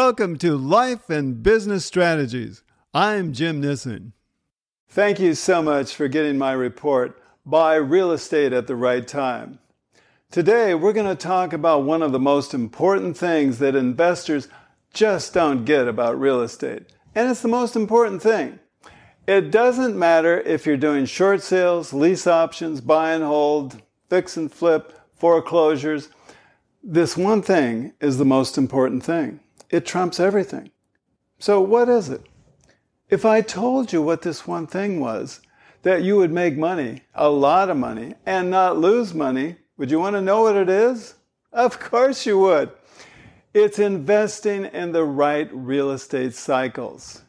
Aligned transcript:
Welcome 0.00 0.38
to 0.38 0.56
Life 0.56 1.10
and 1.10 1.42
Business 1.42 1.84
Strategies. 1.84 2.62
I'm 2.94 3.32
Jim 3.32 3.60
Nissen. 3.60 4.12
Thank 4.88 5.18
you 5.18 5.34
so 5.34 5.60
much 5.60 5.92
for 5.92 6.06
getting 6.06 6.38
my 6.38 6.52
report, 6.52 7.20
Buy 7.44 7.74
Real 7.74 8.12
Estate 8.12 8.52
at 8.52 8.68
the 8.68 8.76
Right 8.76 9.08
Time. 9.08 9.58
Today, 10.30 10.72
we're 10.72 10.92
going 10.92 11.08
to 11.08 11.20
talk 11.20 11.52
about 11.52 11.82
one 11.82 12.02
of 12.02 12.12
the 12.12 12.20
most 12.20 12.54
important 12.54 13.16
things 13.16 13.58
that 13.58 13.74
investors 13.74 14.46
just 14.94 15.34
don't 15.34 15.64
get 15.64 15.88
about 15.88 16.20
real 16.20 16.42
estate. 16.42 16.84
And 17.12 17.28
it's 17.28 17.42
the 17.42 17.48
most 17.48 17.74
important 17.74 18.22
thing. 18.22 18.60
It 19.26 19.50
doesn't 19.50 19.98
matter 19.98 20.38
if 20.42 20.64
you're 20.64 20.76
doing 20.76 21.06
short 21.06 21.42
sales, 21.42 21.92
lease 21.92 22.28
options, 22.28 22.80
buy 22.80 23.14
and 23.14 23.24
hold, 23.24 23.82
fix 24.08 24.36
and 24.36 24.50
flip, 24.50 24.92
foreclosures. 25.16 26.08
This 26.84 27.16
one 27.16 27.42
thing 27.42 27.94
is 28.00 28.18
the 28.18 28.24
most 28.24 28.56
important 28.56 29.02
thing 29.02 29.40
it 29.70 29.86
trumps 29.86 30.18
everything. 30.20 30.70
So, 31.38 31.60
what 31.60 31.88
is 31.88 32.08
it? 32.08 32.22
If 33.08 33.24
I 33.24 33.40
told 33.40 33.92
you 33.92 34.02
what 34.02 34.22
this 34.22 34.46
one 34.46 34.66
thing 34.66 35.00
was, 35.00 35.40
that 35.82 36.02
you 36.02 36.16
would 36.16 36.32
make 36.32 36.56
money, 36.56 37.02
a 37.14 37.30
lot 37.30 37.70
of 37.70 37.76
money, 37.76 38.14
and 38.26 38.50
not 38.50 38.78
lose 38.78 39.14
money, 39.14 39.56
would 39.76 39.90
you 39.90 40.00
want 40.00 40.14
to 40.16 40.20
know 40.20 40.42
what 40.42 40.56
it 40.56 40.68
is? 40.68 41.14
Of 41.52 41.80
course 41.80 42.26
you 42.26 42.38
would. 42.38 42.70
It's 43.54 43.78
investing 43.78 44.66
in 44.66 44.92
the 44.92 45.04
right 45.04 45.48
real 45.52 45.90
estate 45.90 46.34
cycles. 46.34 47.22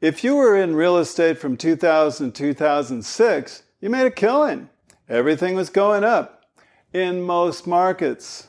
If 0.00 0.24
you 0.24 0.34
were 0.34 0.56
in 0.56 0.74
real 0.74 0.98
estate 0.98 1.38
from 1.38 1.56
2000 1.56 2.32
to 2.32 2.42
2006, 2.42 3.62
you 3.80 3.88
made 3.88 4.06
a 4.06 4.10
killing. 4.10 4.68
Everything 5.08 5.54
was 5.54 5.70
going 5.70 6.04
up 6.04 6.44
in 6.92 7.22
most 7.22 7.66
markets. 7.66 8.48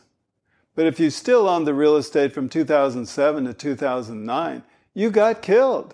But 0.75 0.87
if 0.87 0.99
you 0.99 1.09
still 1.09 1.47
owned 1.47 1.67
the 1.67 1.73
real 1.73 1.95
estate 1.95 2.33
from 2.33 2.49
2007 2.49 3.45
to 3.45 3.53
2009, 3.53 4.63
you 4.93 5.09
got 5.11 5.41
killed. 5.41 5.93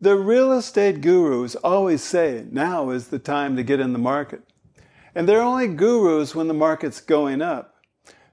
The 0.00 0.16
real 0.16 0.52
estate 0.52 1.00
gurus 1.00 1.56
always 1.56 2.02
say 2.02 2.44
now 2.50 2.90
is 2.90 3.08
the 3.08 3.18
time 3.18 3.56
to 3.56 3.62
get 3.62 3.80
in 3.80 3.92
the 3.92 3.98
market. 3.98 4.42
And 5.14 5.28
they're 5.28 5.42
only 5.42 5.68
gurus 5.68 6.34
when 6.34 6.48
the 6.48 6.54
market's 6.54 7.00
going 7.00 7.40
up. 7.40 7.76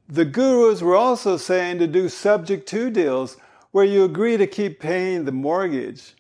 The 0.08 0.26
gurus 0.26 0.82
were 0.82 0.96
also 0.96 1.38
saying 1.38 1.80
to 1.80 1.88
do 1.88 2.10
subject 2.10 2.68
to 2.70 2.90
deals 2.90 3.38
where 3.72 3.86
you 3.86 4.04
agree 4.04 4.38
to 4.38 4.48
keep 4.48 4.80
paying 4.80 5.26
the 5.26 5.32
mortgage. 5.32 6.16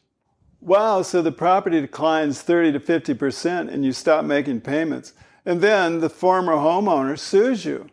Wow, 0.61 1.01
so 1.01 1.21
the 1.21 1.31
property 1.31 1.81
declines 1.81 2.41
30 2.41 2.73
to 2.73 2.79
50% 2.79 3.69
and 3.69 3.83
you 3.83 3.91
stop 3.91 4.23
making 4.23 4.61
payments. 4.61 5.13
And 5.45 5.59
then 5.59 5.99
the 5.99 6.09
former 6.09 6.53
homeowner 6.53 7.19
sues 7.19 7.65
you. 7.65 7.89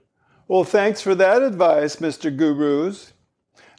Well, 0.49 0.65
thanks 0.65 1.03
for 1.03 1.15
that 1.15 1.43
advice, 1.43 1.97
Mr. 1.97 2.35
Gurus. 2.35 3.13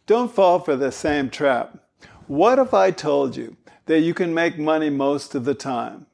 Don't 0.06 0.32
fall 0.32 0.60
for 0.60 0.76
the 0.76 0.92
same 0.92 1.32
trap. 1.32 1.80
What 2.28 2.60
if 2.60 2.76
I 2.76 2.92
told 2.92 3.36
you 3.36 3.58
that 3.88 4.02
you 4.02 4.14
can 4.14 4.36
make 4.36 4.60
money 4.60 4.92
most 4.92 5.34
of 5.34 5.46
the 5.46 5.56
time? 5.56 6.06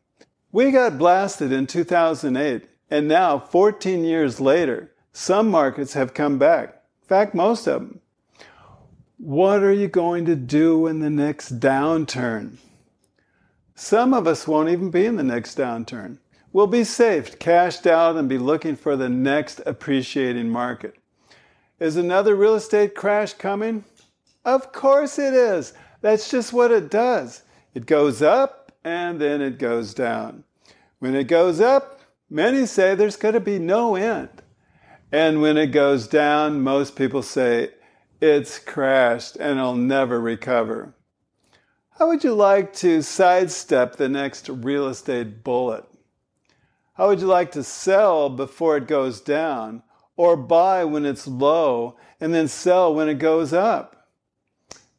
We 0.53 0.71
got 0.71 0.97
blasted 0.97 1.51
in 1.51 1.67
2008, 1.67 2.69
and 2.89 3.05
now, 3.05 3.37
14 3.37 4.05
years 4.05 4.39
later, 4.39 4.93
some 5.11 5.49
markets 5.49 5.91
have 5.91 6.13
come 6.13 6.39
back. 6.39 6.69
In 7.01 7.07
fact, 7.09 7.35
most 7.35 7.67
of 7.67 7.81
them. 7.81 7.99
What 9.17 9.61
are 9.61 9.73
you 9.73 9.89
going 9.89 10.23
to 10.23 10.37
do 10.37 10.87
in 10.87 11.01
the 11.01 11.09
next 11.09 11.59
downturn? 11.59 12.59
Some 13.75 14.13
of 14.13 14.25
us 14.25 14.47
won't 14.47 14.69
even 14.69 14.89
be 14.89 15.05
in 15.05 15.17
the 15.17 15.23
next 15.23 15.57
downturn 15.57 16.19
will 16.55 16.67
be 16.67 16.85
saved, 16.85 17.37
cashed 17.37 17.85
out, 17.85 18.15
and 18.15 18.29
be 18.29 18.37
looking 18.37 18.77
for 18.77 18.95
the 18.95 19.09
next 19.09 19.59
appreciating 19.65 20.49
market. 20.49 20.95
Is 21.81 21.97
another 21.97 22.33
real 22.33 22.55
estate 22.55 22.95
crash 22.95 23.33
coming? 23.33 23.83
Of 24.45 24.71
course 24.71 25.19
it 25.19 25.33
is. 25.33 25.73
That's 25.99 26.31
just 26.31 26.53
what 26.53 26.71
it 26.71 26.89
does. 26.89 27.43
It 27.73 27.85
goes 27.85 28.21
up 28.21 28.71
and 28.85 29.19
then 29.19 29.41
it 29.41 29.59
goes 29.59 29.93
down. 29.93 30.45
When 30.99 31.13
it 31.13 31.25
goes 31.25 31.59
up, 31.59 31.99
many 32.29 32.65
say 32.65 32.95
there's 32.95 33.17
going 33.17 33.33
to 33.33 33.41
be 33.41 33.59
no 33.59 33.95
end. 33.95 34.29
And 35.11 35.41
when 35.41 35.57
it 35.57 35.73
goes 35.73 36.07
down, 36.07 36.61
most 36.61 36.95
people 36.95 37.21
say 37.21 37.71
it's 38.21 38.59
crashed 38.59 39.35
and 39.35 39.59
it'll 39.59 39.75
never 39.75 40.21
recover. 40.21 40.93
How 41.99 42.07
would 42.07 42.23
you 42.23 42.33
like 42.33 42.71
to 42.75 43.01
sidestep 43.01 43.97
the 43.97 44.07
next 44.07 44.47
real 44.47 44.87
estate 44.87 45.43
bullet? 45.43 45.83
How 46.95 47.07
would 47.07 47.19
you 47.19 47.27
like 47.27 47.51
to 47.51 47.63
sell 47.63 48.29
before 48.29 48.77
it 48.77 48.87
goes 48.87 49.19
down 49.19 49.83
or 50.15 50.37
buy 50.37 50.85
when 50.85 51.05
it's 51.05 51.27
low 51.27 51.97
and 52.21 52.33
then 52.33 52.47
sell 52.47 52.95
when 52.95 53.09
it 53.09 53.19
goes 53.19 53.51
up? 53.51 54.07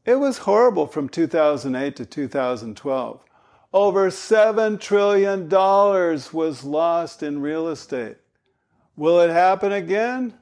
It 0.05 0.17
was 0.17 0.39
horrible 0.39 0.87
from 0.87 1.09
2008 1.09 1.97
to 1.97 2.05
2012. 2.05 3.25
Over 3.73 4.11
$7 4.11 4.79
trillion 4.79 5.49
was 5.49 6.65
lost 6.65 7.23
in 7.23 7.41
real 7.41 7.69
estate. 7.69 8.19
Will 8.95 9.19
it 9.21 9.31
happen 9.31 9.73
again? 9.73 10.35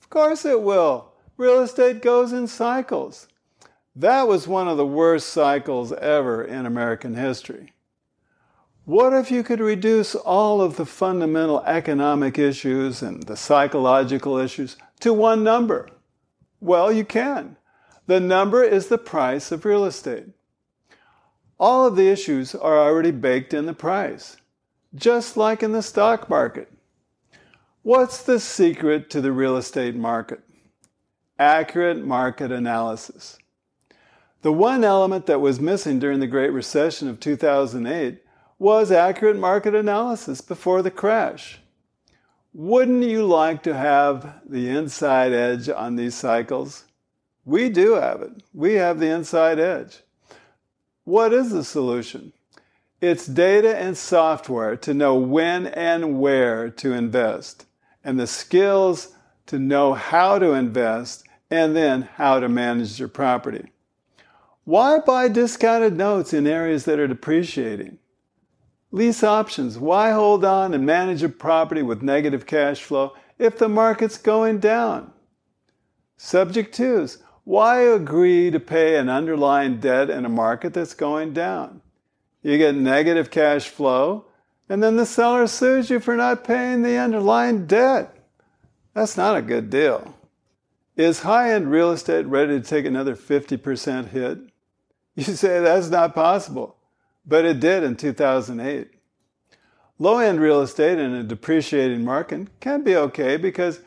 Of 0.00 0.08
course 0.08 0.44
it 0.44 0.62
will. 0.62 1.12
Real 1.36 1.62
estate 1.62 2.00
goes 2.00 2.32
in 2.32 2.46
cycles. 2.46 3.26
That 3.96 4.28
was 4.28 4.46
one 4.46 4.68
of 4.68 4.76
the 4.76 4.86
worst 4.86 5.30
cycles 5.30 5.92
ever 5.92 6.44
in 6.44 6.64
American 6.64 7.16
history. 7.16 7.72
What 8.86 9.12
if 9.12 9.32
you 9.32 9.42
could 9.42 9.58
reduce 9.58 10.14
all 10.14 10.62
of 10.62 10.76
the 10.76 10.86
fundamental 10.86 11.60
economic 11.64 12.38
issues 12.38 13.02
and 13.02 13.20
the 13.24 13.36
psychological 13.36 14.38
issues 14.38 14.76
to 15.00 15.12
one 15.12 15.42
number? 15.42 15.90
Well, 16.60 16.92
you 16.92 17.04
can. 17.04 17.56
The 18.06 18.20
number 18.20 18.62
is 18.62 18.86
the 18.86 18.96
price 18.96 19.50
of 19.50 19.64
real 19.64 19.84
estate. 19.84 20.26
All 21.58 21.84
of 21.84 21.96
the 21.96 22.06
issues 22.06 22.54
are 22.54 22.78
already 22.78 23.10
baked 23.10 23.52
in 23.52 23.66
the 23.66 23.74
price, 23.74 24.36
just 24.94 25.36
like 25.36 25.64
in 25.64 25.72
the 25.72 25.82
stock 25.82 26.30
market. 26.30 26.70
What's 27.82 28.22
the 28.22 28.38
secret 28.38 29.10
to 29.10 29.20
the 29.20 29.32
real 29.32 29.56
estate 29.56 29.96
market? 29.96 30.42
Accurate 31.40 32.04
market 32.04 32.52
analysis. 32.52 33.36
The 34.42 34.52
one 34.52 34.84
element 34.84 35.26
that 35.26 35.40
was 35.40 35.58
missing 35.58 35.98
during 35.98 36.20
the 36.20 36.28
Great 36.28 36.52
Recession 36.52 37.08
of 37.08 37.18
2008 37.18 38.20
was 38.58 38.90
accurate 38.90 39.36
market 39.36 39.74
analysis 39.74 40.40
before 40.40 40.82
the 40.82 40.90
crash. 40.90 41.58
Wouldn't 42.54 43.04
you 43.04 43.26
like 43.26 43.62
to 43.64 43.74
have 43.74 44.40
the 44.48 44.68
inside 44.68 45.32
edge 45.32 45.68
on 45.68 45.96
these 45.96 46.14
cycles? 46.14 46.84
We 47.44 47.68
do 47.68 47.94
have 47.94 48.22
it. 48.22 48.42
We 48.54 48.74
have 48.74 48.98
the 48.98 49.10
inside 49.10 49.58
edge. 49.58 49.98
What 51.04 51.32
is 51.32 51.50
the 51.50 51.64
solution? 51.64 52.32
It's 53.00 53.26
data 53.26 53.76
and 53.76 53.96
software 53.96 54.74
to 54.78 54.94
know 54.94 55.16
when 55.16 55.66
and 55.66 56.18
where 56.18 56.70
to 56.70 56.94
invest, 56.94 57.66
and 58.02 58.18
the 58.18 58.26
skills 58.26 59.14
to 59.46 59.58
know 59.58 59.92
how 59.92 60.38
to 60.38 60.52
invest 60.52 61.24
and 61.50 61.76
then 61.76 62.08
how 62.14 62.40
to 62.40 62.48
manage 62.48 62.98
your 62.98 63.08
property. 63.08 63.70
Why 64.64 64.98
buy 64.98 65.28
discounted 65.28 65.96
notes 65.96 66.32
in 66.32 66.46
areas 66.46 66.86
that 66.86 66.98
are 66.98 67.06
depreciating? 67.06 67.98
Lease 68.92 69.24
options. 69.24 69.78
Why 69.78 70.12
hold 70.12 70.44
on 70.44 70.72
and 70.72 70.86
manage 70.86 71.22
a 71.22 71.28
property 71.28 71.82
with 71.82 72.02
negative 72.02 72.46
cash 72.46 72.82
flow 72.82 73.14
if 73.38 73.58
the 73.58 73.68
market's 73.68 74.16
going 74.16 74.60
down? 74.60 75.12
Subject 76.16 76.74
twos. 76.74 77.18
Why 77.44 77.80
agree 77.80 78.50
to 78.50 78.60
pay 78.60 78.96
an 78.96 79.08
underlying 79.08 79.80
debt 79.80 80.10
in 80.10 80.24
a 80.24 80.30
market 80.30 80.72
that's 80.72 80.94
going 80.94 81.32
down? 81.32 81.82
You 82.42 82.58
get 82.58 82.74
negative 82.74 83.30
cash 83.30 83.68
flow, 83.68 84.26
and 84.68 84.82
then 84.82 84.96
the 84.96 85.06
seller 85.06 85.46
sues 85.46 85.90
you 85.90 86.00
for 86.00 86.16
not 86.16 86.44
paying 86.44 86.82
the 86.82 86.96
underlying 86.96 87.66
debt. 87.66 88.16
That's 88.94 89.16
not 89.16 89.36
a 89.36 89.42
good 89.42 89.68
deal. 89.68 90.14
Is 90.96 91.20
high 91.20 91.52
end 91.52 91.70
real 91.70 91.90
estate 91.90 92.26
ready 92.26 92.58
to 92.58 92.66
take 92.66 92.86
another 92.86 93.14
50% 93.14 94.08
hit? 94.08 94.38
You 95.16 95.24
say 95.24 95.60
that's 95.60 95.88
not 95.88 96.14
possible 96.14 96.75
but 97.26 97.44
it 97.44 97.60
did 97.60 97.82
in 97.82 97.96
2008. 97.96 98.88
Low 99.98 100.18
end 100.18 100.40
real 100.40 100.60
estate 100.60 100.98
in 100.98 101.14
a 101.14 101.22
depreciating 101.22 102.04
market 102.04 102.48
can 102.60 102.82
be 102.82 102.94
okay 102.96 103.36
because 103.36 103.80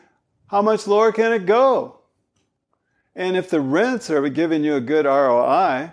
how 0.48 0.60
much 0.60 0.86
lower 0.86 1.12
can 1.12 1.32
it 1.32 1.46
go? 1.46 2.00
And 3.14 3.36
if 3.36 3.50
the 3.50 3.60
rents 3.60 4.10
are 4.10 4.28
giving 4.28 4.64
you 4.64 4.74
a 4.74 4.80
good 4.80 5.04
ROI 5.04 5.92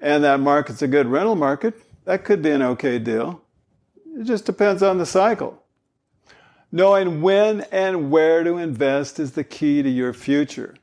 and 0.00 0.24
that 0.24 0.40
market's 0.40 0.82
a 0.82 0.88
good 0.88 1.06
rental 1.06 1.36
market, 1.36 1.74
that 2.04 2.24
could 2.24 2.40
be 2.40 2.50
an 2.50 2.62
okay 2.62 2.98
deal. 2.98 3.42
It 4.16 4.24
just 4.24 4.46
depends 4.46 4.82
on 4.82 4.98
the 4.98 5.06
cycle. 5.06 5.62
Knowing 6.72 7.22
when 7.22 7.62
and 7.72 8.10
where 8.10 8.44
to 8.44 8.56
invest 8.56 9.18
is 9.20 9.32
the 9.32 9.44
key 9.44 9.82
to 9.82 9.88
your 9.88 10.12
future. 10.12 10.74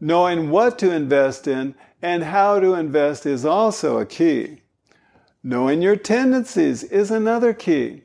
Knowing 0.00 0.50
what 0.50 0.78
to 0.78 0.90
invest 0.90 1.46
in 1.46 1.74
and 2.02 2.24
how 2.24 2.60
to 2.60 2.74
invest 2.74 3.26
is 3.26 3.44
also 3.44 3.98
a 3.98 4.06
key. 4.06 4.62
Knowing 5.46 5.80
your 5.80 5.94
tendencies 5.94 6.82
is 6.82 7.08
another 7.08 7.54
key. 7.54 8.02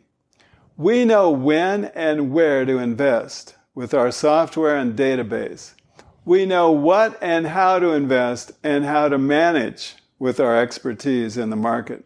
We 0.77 1.05
know 1.05 1.31
when 1.31 1.85
and 1.85 2.31
where 2.31 2.65
to 2.65 2.77
invest 2.77 3.55
with 3.73 3.95
our 3.95 4.11
software 4.11 4.75
and 4.77 4.95
database. 4.95 5.73
We 6.23 6.45
know 6.45 6.69
what 6.69 7.17
and 7.19 7.47
how 7.47 7.79
to 7.79 7.93
invest 7.93 8.51
and 8.63 8.85
how 8.85 9.09
to 9.09 9.17
manage 9.17 9.95
with 10.19 10.39
our 10.39 10.55
expertise 10.55 11.35
in 11.35 11.49
the 11.49 11.55
market. 11.55 12.05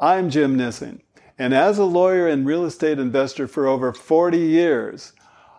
I'm 0.00 0.30
Jim 0.30 0.56
Nissing, 0.58 1.02
and 1.38 1.54
as 1.54 1.78
a 1.78 1.84
lawyer 1.84 2.26
and 2.26 2.44
real 2.44 2.64
estate 2.64 2.98
investor 2.98 3.46
for 3.46 3.68
over 3.68 3.92
40 3.92 4.36
years, 4.36 5.12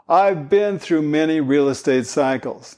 I've 0.10 0.50
been 0.50 0.80
through 0.80 1.04
many 1.04 1.40
real 1.40 1.70
estate 1.70 2.08
cycles, 2.08 2.76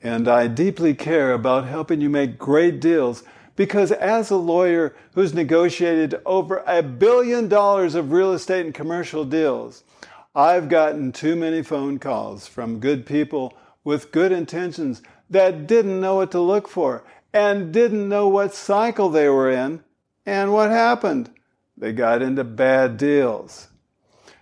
and 0.00 0.28
I 0.28 0.46
deeply 0.46 0.94
care 0.94 1.32
about 1.32 1.66
helping 1.66 2.00
you 2.00 2.08
make 2.08 2.38
great 2.38 2.78
deals 2.78 3.24
because 3.56 3.92
as 3.92 4.30
a 4.30 4.36
lawyer 4.36 4.94
who's 5.14 5.34
negotiated 5.34 6.20
over 6.26 6.62
a 6.66 6.82
billion 6.82 7.48
dollars 7.48 7.94
of 7.94 8.12
real 8.12 8.32
estate 8.32 8.64
and 8.64 8.74
commercial 8.74 9.24
deals, 9.24 9.84
I've 10.34 10.68
gotten 10.68 11.12
too 11.12 11.36
many 11.36 11.62
phone 11.62 11.98
calls 11.98 12.48
from 12.48 12.80
good 12.80 13.06
people 13.06 13.56
with 13.84 14.10
good 14.10 14.32
intentions 14.32 15.02
that 15.30 15.66
didn't 15.66 16.00
know 16.00 16.16
what 16.16 16.32
to 16.32 16.40
look 16.40 16.68
for 16.68 17.04
and 17.32 17.72
didn't 17.72 18.08
know 18.08 18.28
what 18.28 18.54
cycle 18.54 19.08
they 19.08 19.28
were 19.28 19.50
in. 19.50 19.84
And 20.26 20.52
what 20.52 20.70
happened? 20.70 21.30
They 21.76 21.92
got 21.92 22.22
into 22.22 22.44
bad 22.44 22.96
deals. 22.96 23.68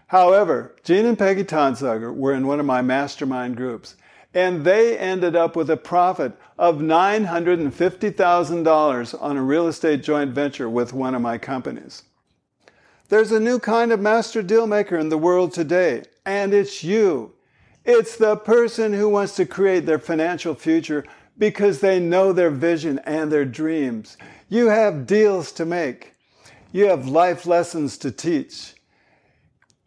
However, 0.06 0.76
Gene 0.84 1.06
and 1.06 1.18
Peggy 1.18 1.44
Tonsberger 1.44 2.14
were 2.14 2.34
in 2.34 2.46
one 2.46 2.60
of 2.60 2.66
my 2.66 2.82
mastermind 2.82 3.56
groups, 3.56 3.96
and 4.34 4.64
they 4.64 4.98
ended 4.98 5.36
up 5.36 5.54
with 5.56 5.70
a 5.70 5.76
profit 5.76 6.32
of 6.58 6.78
$950,000 6.78 9.22
on 9.22 9.36
a 9.36 9.42
real 9.42 9.66
estate 9.66 10.02
joint 10.02 10.30
venture 10.32 10.70
with 10.70 10.92
one 10.92 11.14
of 11.14 11.22
my 11.22 11.38
companies. 11.38 12.02
There's 13.08 13.32
a 13.32 13.40
new 13.40 13.58
kind 13.58 13.90
of 13.92 14.00
master 14.00 14.42
deal 14.42 14.66
maker 14.66 14.96
in 14.96 15.10
the 15.10 15.18
world 15.18 15.52
today, 15.52 16.04
and 16.24 16.54
it's 16.54 16.82
you. 16.82 17.34
It's 17.84 18.16
the 18.16 18.36
person 18.36 18.94
who 18.94 19.08
wants 19.08 19.34
to 19.36 19.44
create 19.44 19.86
their 19.86 19.98
financial 19.98 20.54
future 20.54 21.04
because 21.36 21.80
they 21.80 22.00
know 22.00 22.32
their 22.32 22.50
vision 22.50 23.00
and 23.00 23.30
their 23.30 23.44
dreams. 23.44 24.16
You 24.48 24.68
have 24.68 25.06
deals 25.06 25.52
to 25.52 25.66
make. 25.66 26.14
You 26.72 26.86
have 26.86 27.08
life 27.08 27.44
lessons 27.44 27.98
to 27.98 28.10
teach. 28.10 28.74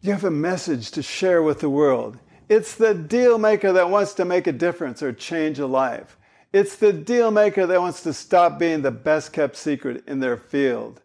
You 0.02 0.12
have 0.12 0.24
a 0.24 0.30
message 0.30 0.92
to 0.92 1.02
share 1.02 1.42
with 1.42 1.58
the 1.60 1.70
world. 1.70 2.18
It's 2.48 2.76
the 2.76 2.94
deal 2.94 3.38
maker 3.38 3.72
that 3.72 3.90
wants 3.90 4.14
to 4.14 4.24
make 4.24 4.46
a 4.46 4.52
difference 4.52 5.02
or 5.02 5.12
change 5.12 5.58
a 5.58 5.66
life. 5.66 6.16
It's 6.52 6.76
the 6.76 6.92
deal 6.92 7.30
maker 7.30 7.66
that 7.66 7.80
wants 7.80 8.02
to 8.04 8.12
stop 8.12 8.58
being 8.58 8.82
the 8.82 8.92
best 8.92 9.32
kept 9.32 9.56
secret 9.56 10.04
in 10.06 10.20
their 10.20 10.36
field. 10.36 11.02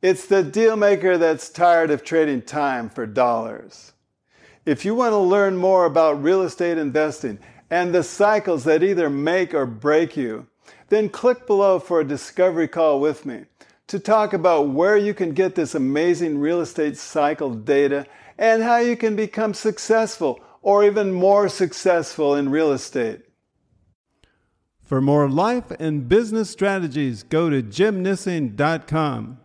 It's 0.00 0.26
the 0.26 0.44
deal 0.44 0.76
maker 0.76 1.18
that's 1.18 1.48
tired 1.48 1.90
of 1.90 2.04
trading 2.04 2.42
time 2.42 2.88
for 2.88 3.06
dollars. 3.06 3.92
If 4.64 4.84
you 4.84 4.94
want 4.94 5.12
to 5.12 5.18
learn 5.18 5.56
more 5.56 5.84
about 5.84 6.22
real 6.22 6.42
estate 6.42 6.78
investing 6.78 7.38
and 7.70 7.92
the 7.92 8.02
cycles 8.02 8.64
that 8.64 8.82
either 8.82 9.10
make 9.10 9.52
or 9.52 9.66
break 9.66 10.16
you, 10.16 10.46
then 10.90 11.08
click 11.08 11.46
below 11.46 11.78
for 11.80 12.00
a 12.00 12.06
discovery 12.06 12.68
call 12.68 13.00
with 13.00 13.26
me 13.26 13.44
to 13.88 13.98
talk 13.98 14.32
about 14.32 14.68
where 14.68 14.96
you 14.96 15.12
can 15.12 15.32
get 15.32 15.54
this 15.54 15.74
amazing 15.74 16.38
real 16.38 16.60
estate 16.60 16.96
cycle 16.96 17.52
data 17.52 18.06
and 18.38 18.62
how 18.62 18.78
you 18.78 18.96
can 18.96 19.16
become 19.16 19.52
successful 19.54 20.40
or 20.64 20.82
even 20.82 21.12
more 21.12 21.46
successful 21.46 22.34
in 22.34 22.48
real 22.48 22.72
estate. 22.72 23.20
For 24.80 25.02
more 25.02 25.28
life 25.28 25.70
and 25.78 26.08
business 26.08 26.48
strategies, 26.48 27.22
go 27.22 27.50
to 27.50 27.62
jimnissing.com. 27.62 29.38